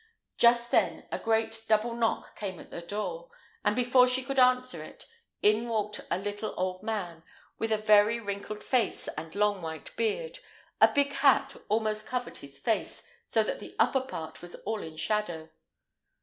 Just 0.39 0.71
then, 0.71 1.07
a 1.11 1.19
great 1.19 1.63
double 1.67 1.93
knock 1.93 2.35
came 2.35 2.57
at 2.59 2.71
the 2.71 2.81
door, 2.81 3.29
and, 3.63 3.75
before 3.75 4.07
she 4.07 4.23
could 4.23 4.39
answer 4.39 4.83
it, 4.83 5.05
in 5.43 5.69
walked 5.69 6.01
a 6.09 6.17
little 6.17 6.55
old 6.57 6.81
man, 6.81 7.21
with 7.59 7.71
a 7.71 7.77
very 7.77 8.19
wrinkled 8.19 8.63
face 8.63 9.07
and 9.09 9.35
long 9.35 9.61
white 9.61 9.95
beard; 9.95 10.39
a 10.81 10.87
big 10.91 11.13
hat 11.13 11.55
almost 11.69 12.07
covered 12.07 12.37
his 12.37 12.57
face, 12.57 13.03
so 13.27 13.43
that 13.43 13.59
the 13.59 13.75
upper 13.77 14.01
part 14.01 14.41
was 14.41 14.55
all 14.65 14.81
in 14.81 14.97
shadow. 14.97 15.51